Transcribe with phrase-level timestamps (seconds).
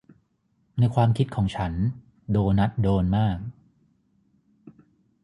[0.79, 1.73] ในความคิดของฉัน
[2.31, 3.37] โดนัทโดนมาก